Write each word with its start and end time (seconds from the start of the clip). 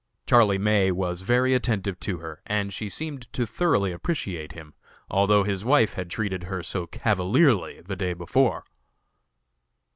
Charlie 0.25 0.57
May 0.57 0.89
was 0.89 1.21
very 1.21 1.53
attentive 1.53 1.99
to 1.99 2.17
her, 2.17 2.41
and 2.47 2.73
she 2.73 2.89
seemed 2.89 3.31
to 3.33 3.45
thoroughly 3.45 3.91
appreciate 3.91 4.53
him, 4.53 4.73
although 5.11 5.43
his 5.43 5.63
wife 5.63 5.93
had 5.93 6.09
treated 6.09 6.45
her 6.45 6.63
so 6.63 6.87
cavalierly 6.87 7.81
the 7.81 7.95
day 7.95 8.13
before. 8.13 8.65